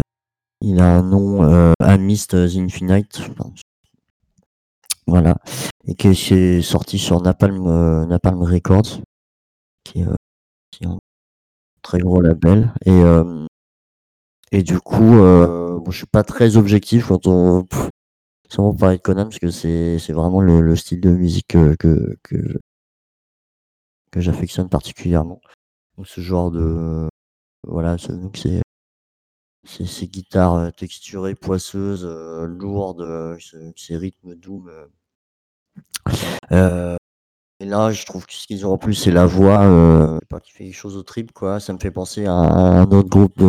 [0.61, 3.21] il a un nom euh, Amist Infinite.
[5.07, 5.35] Voilà.
[5.85, 9.01] Et qui est sorti sur Napalm, euh, Napalm Records,
[9.83, 10.97] qui est, un
[11.81, 12.73] très gros label.
[12.85, 13.01] Et,
[14.53, 17.65] et du coup, bon, je suis pas très objectif quand on
[18.47, 22.17] sans parler de Conan, parce que c'est vraiment le, le style de musique que, que,
[22.23, 22.59] que,
[24.11, 25.41] que j'affectionne particulièrement.
[25.97, 27.07] Donc ce genre de
[27.67, 28.61] voilà, donc c'est
[29.85, 34.71] ces guitares euh, texturées, poisseuses, euh, lourdes, euh, ce- ces rythmes doom.
[36.51, 36.95] euh.
[37.59, 40.63] Et là, je trouve que ce qu'ils ont en plus, c'est la voix qui fait
[40.65, 41.59] quelque chose au trip, quoi.
[41.59, 43.39] Ça me fait penser à, un autre groupe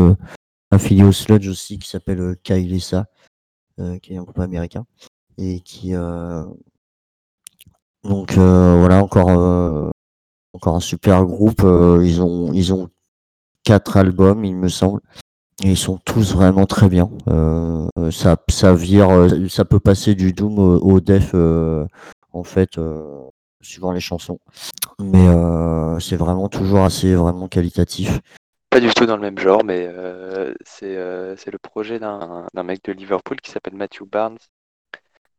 [0.71, 3.07] affilié au sludge aussi qui s'appelle Kailessa,
[3.81, 4.85] euh, qui est un groupe américain
[5.39, 5.93] et qui
[8.05, 9.92] donc voilà encore
[10.55, 11.63] encore un super groupe.
[11.65, 12.89] euh, ils ont ils ont
[13.65, 15.01] quatre albums, il me semble.
[15.65, 17.11] Et ils sont tous vraiment très bien.
[17.29, 20.99] Euh, ça, ça vire, euh, ça peut passer du doom au,
[21.35, 21.87] euh,
[22.33, 23.21] en fait, euh,
[23.61, 24.41] suivant les chansons.
[25.01, 25.29] Mais
[26.01, 28.19] c'est vraiment toujours assez vraiment qualitatif.
[28.71, 29.89] Pas du tout dans le même genre, mais
[30.65, 34.39] c'est le projet d'un mec de Liverpool qui s'appelle Matthew Barnes.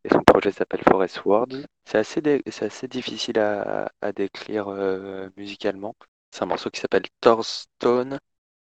[0.05, 1.65] Et son projet s'appelle Forest Words.
[1.85, 5.95] C'est assez, dé- c'est assez difficile à, à décrire euh, musicalement.
[6.31, 7.03] C'est un morceau qui s'appelle
[7.43, 8.19] Stone,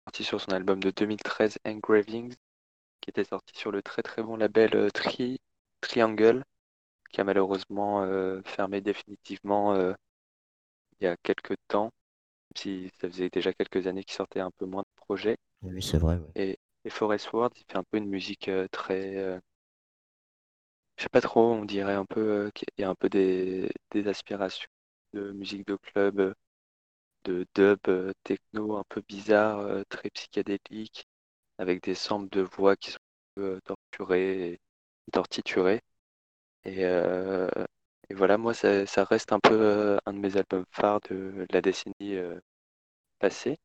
[0.06, 2.34] sorti sur son album de 2013 Engravings,
[3.02, 5.40] qui était sorti sur le très très bon label euh, Tri
[5.82, 6.44] Triangle,
[7.12, 9.94] qui a malheureusement euh, fermé définitivement euh,
[11.00, 14.50] il y a quelques temps, même si ça faisait déjà quelques années qu'il sortait un
[14.52, 15.38] peu moins de projets.
[15.62, 16.16] Oui, c'est vrai.
[16.16, 16.34] ouais.
[16.34, 19.16] Et, et Forest Words, il fait un peu une musique euh, très.
[20.98, 24.08] Je sais pas trop, on dirait un peu qu'il y a un peu des, des
[24.08, 24.68] aspirations
[25.14, 26.34] de musique de club,
[27.24, 27.80] de dub
[28.24, 31.06] techno un peu bizarre, très psychédélique,
[31.58, 34.60] avec des samples de voix qui sont un peu euh, torturées et
[35.12, 35.82] tortiturées.
[36.64, 41.60] Et, et voilà, moi, ça, reste un peu un de mes albums phares de la
[41.62, 42.16] décennie
[43.18, 43.58] passée.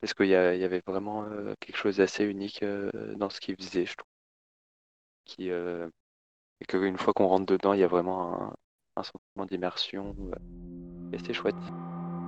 [0.00, 1.26] Parce qu'il y, avait vraiment
[1.60, 2.64] quelque chose d'assez unique
[3.16, 4.08] dans ce qu'il faisait, je trouve.
[5.24, 5.50] Qui,
[6.60, 8.52] et qu'une fois qu'on rentre dedans, il y a vraiment
[8.96, 11.56] un, sentiment d'immersion euh, et c'est chouette.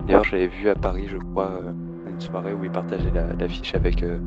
[0.06, 1.72] D'ailleurs, je l'avais vu à Paris, je crois, euh,
[2.08, 4.18] une soirée où il partageait la- l'affiche avec euh,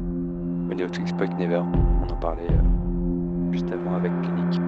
[0.72, 1.64] Expect Never.
[2.04, 4.60] On en parlait euh, juste avant avec Clinique.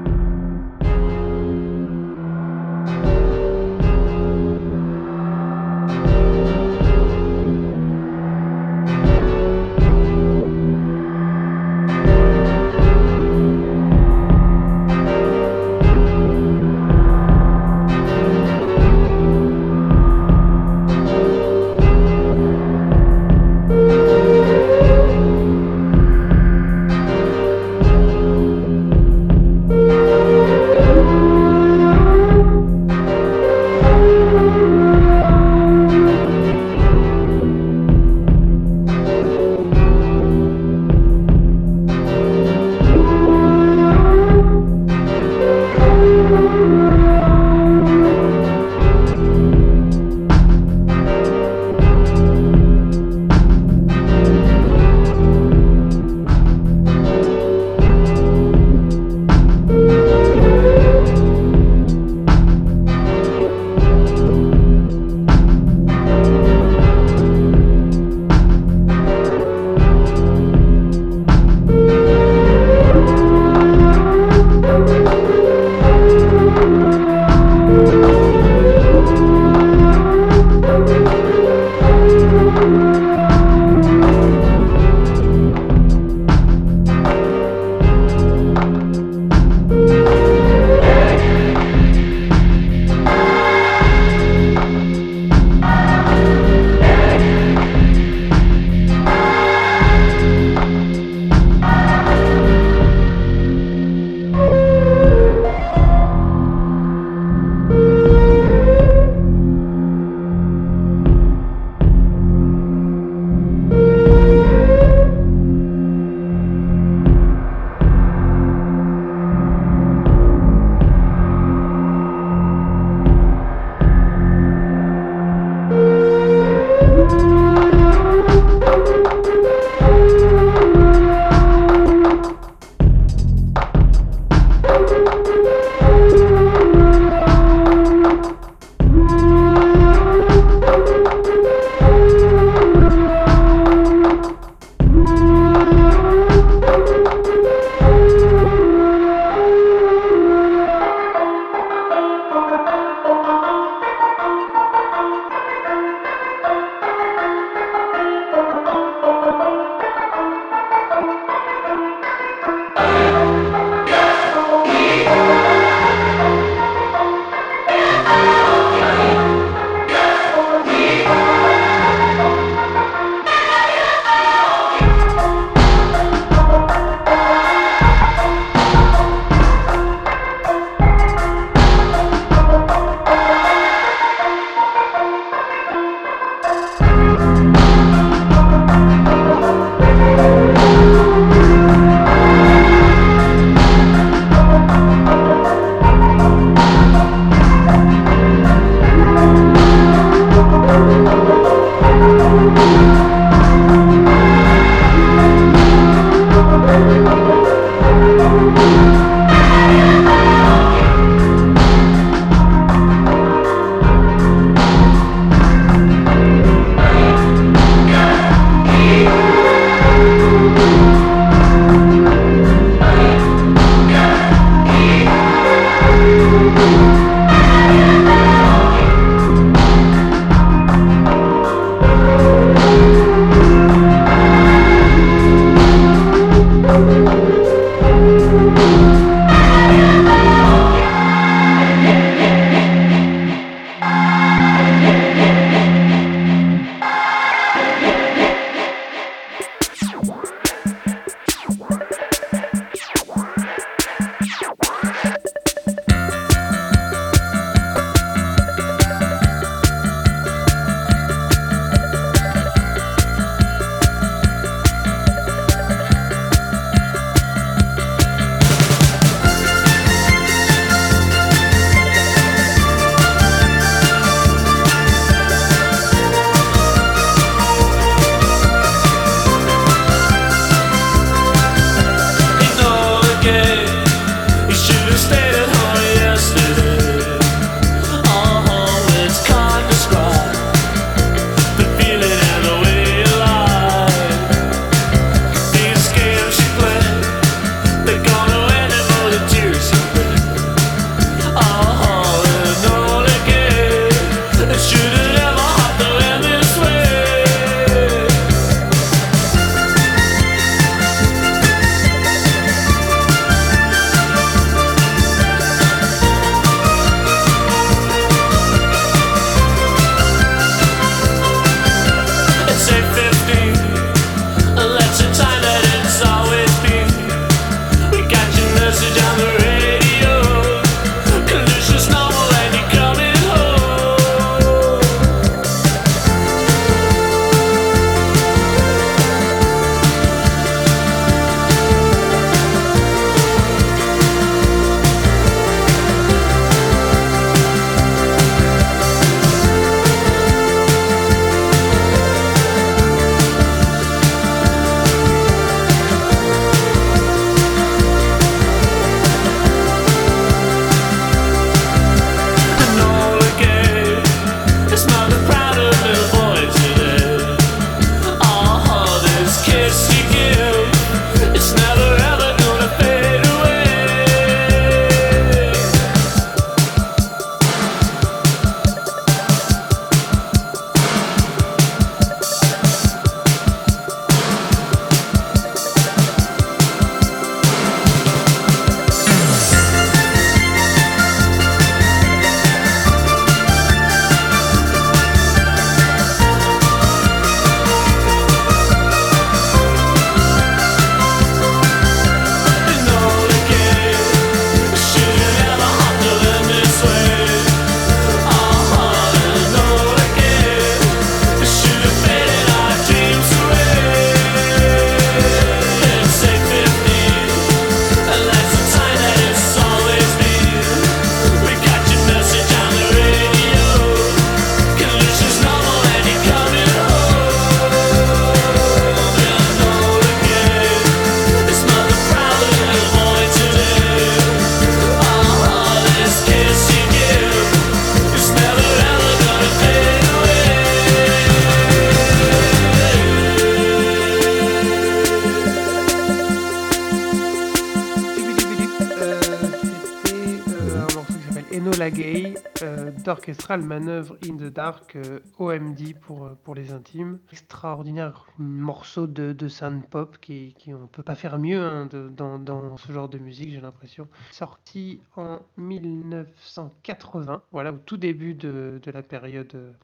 [453.58, 457.20] Manœuvre in the Dark, euh, OMD pour, euh, pour les intimes.
[457.32, 462.40] Extraordinaire morceau de, de sound pop qui, qui on peut pas faire mieux hein, dans,
[462.40, 464.08] dans ce genre de musique, j'ai l'impression.
[464.32, 469.76] Sorti en 1980, voilà, au tout début de, de la période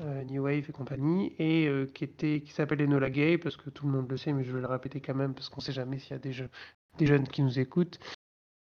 [0.00, 3.86] euh, New Wave et compagnie, et qui, était, qui s'appelle Enola Gay, parce que tout
[3.86, 5.98] le monde le sait, mais je vais le répéter quand même, parce qu'on sait jamais
[5.98, 7.98] s'il y a des jeunes qui nous écoutent.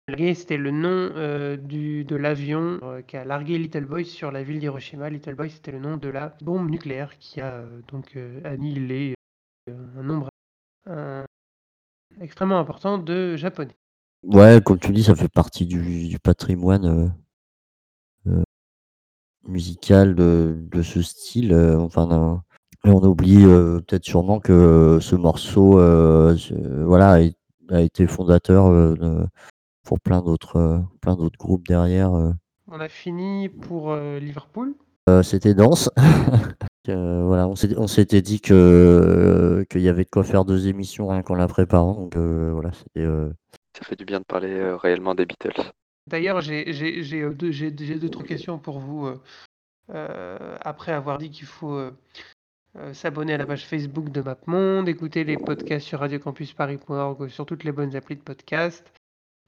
[0.09, 4.61] C'était le nom euh, de l'avion euh, qui a largué Little Boy sur la ville
[4.61, 5.11] d'Hiroshima.
[5.11, 9.15] Little Boy, c'était le nom de la bombe nucléaire qui a euh, donc euh, annihilé
[9.69, 10.29] un nombre
[12.21, 13.75] extrêmement important de Japonais.
[14.23, 17.13] Ouais, comme tu dis, ça fait partie du, patrimoine
[19.49, 21.53] musical de, ce style.
[21.53, 22.41] enfin,
[22.85, 25.81] on oublie peut-être sûrement que ce morceau,
[26.37, 27.19] ce- voilà,
[27.71, 29.27] a, été fondateur de-
[29.87, 32.13] pour plein d'autres, euh, plein d'autres groupes derrière.
[32.15, 32.33] euh.
[32.71, 34.75] On a fini pour euh, Liverpool.
[35.09, 35.91] Euh, c'était dense.
[36.89, 41.23] Euh, voilà, on s'était dit que qu'il y avait de quoi faire deux émissions rien
[41.23, 41.95] qu'en la préparant.
[41.95, 43.01] Donc euh, voilà, c'était.
[43.05, 43.29] euh,
[43.77, 45.73] Ça fait du bien de parler euh, réellement des Beatles.
[46.07, 49.07] D'ailleurs, j'ai j'ai- j'ai, euh, deux, j'ai- j'ai deux, trois questions pour vous.
[49.07, 49.21] euh,
[49.93, 51.91] euh, après avoir dit qu'il faut euh,
[52.79, 57.47] euh, s'abonner à la page Facebook de MapMonde, écouter les podcasts sur radiocampusparis.org, euh, sur
[57.47, 58.85] toutes les bonnes applis de podcast.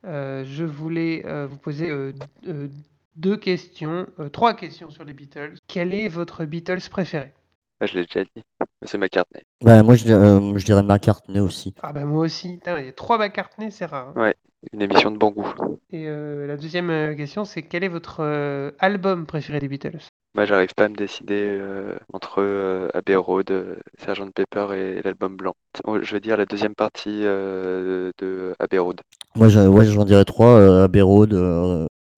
[0.05, 2.13] Euh, je voulais euh, vous poser euh,
[2.47, 2.69] euh,
[3.17, 5.55] deux questions, euh, trois questions sur les Beatles.
[5.67, 7.33] Quel est votre Beatles préféré?
[7.81, 8.43] Bah, je l'ai déjà dit.
[8.83, 9.43] C'est McCartney.
[9.61, 11.75] bah, moi, je, dirais- euh, je dirais McCartney aussi.
[11.83, 12.61] Ah bah moi aussi.
[12.67, 14.13] Il y a trois McCartney, c'est rare.
[14.17, 14.21] hein.
[14.21, 14.35] Ouais,
[14.73, 15.53] une émission de bon goût.
[15.91, 19.99] Et euh, la deuxième question, c'est quel est votre euh, album préféré des Beatles?
[20.39, 25.03] Moi, j'arrive pas à me décider euh, entre euh, Abbey Road, euh, Sgt Pepper et
[25.03, 25.57] l'album blanc.
[25.83, 29.01] Oh, Je veux dire la deuxième partie euh, de Abbey Road.
[29.35, 31.31] Moi, j'en j'en dirais trois Abbey Road,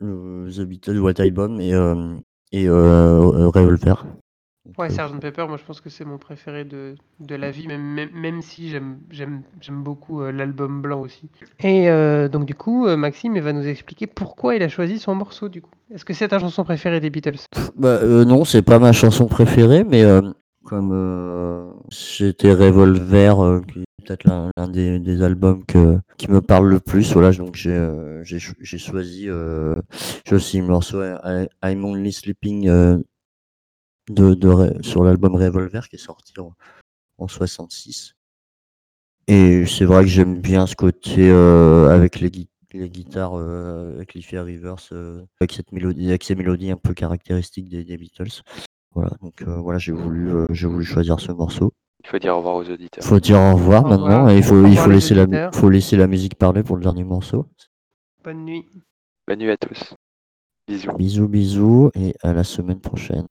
[0.03, 1.75] The Beatles, White Album et,
[2.69, 4.05] Revolver.
[4.79, 7.67] Ouais, euh, Sgt Pepper, moi je pense que c'est mon préféré de, de la vie,
[7.67, 9.01] même, même, même si j'aime
[9.71, 11.29] beaucoup euh, l'album blanc aussi.
[11.61, 14.99] Et euh, donc du coup, euh, Maxime il va nous expliquer pourquoi il a choisi
[14.99, 15.71] son morceau du coup.
[15.93, 17.37] Est-ce que c'est ta chanson préférée des Beatles?
[17.77, 20.05] Bah, non, c'est pas ma chanson préférée, mais
[20.65, 26.81] comme c'était Revolver, qui est peut-être l'un des, des albums que, qui me parle le
[26.81, 27.77] plus, voilà, donc j'ai
[28.23, 29.29] j'ai cho- j'ai choisi
[30.27, 31.03] j'ai aussi le morceau
[31.65, 32.69] I'm Only Sleeping
[34.09, 36.53] de, sur l'album Revolver qui est sorti en,
[37.19, 38.15] en 66.
[39.29, 43.95] Et c'est vrai que j'aime bien ce côté euh, avec les, gui- les guitares, euh,
[43.97, 47.97] avec Cliffy Rivers, euh, avec cette mélodie, avec ces mélodies un peu caractéristiques des, des
[47.97, 48.43] Beatles.
[48.93, 51.73] Voilà, donc euh, voilà, j'ai voulu, euh, j'ai voulu choisir ce morceau.
[52.03, 53.05] Il faut dire au revoir aux auditeurs.
[53.05, 54.31] Faut dire au revoir Au maintenant revoir.
[54.31, 56.83] et il faut, Au il faut laisser la, faut laisser la musique parler pour le
[56.83, 57.47] dernier morceau.
[58.25, 58.67] Bonne nuit.
[59.29, 59.95] Bonne nuit à tous.
[60.67, 60.93] Bisous.
[60.97, 63.27] Bisous, bisous et à la semaine prochaine.